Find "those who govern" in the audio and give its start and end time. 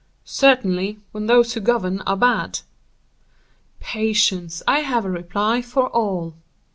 1.27-2.01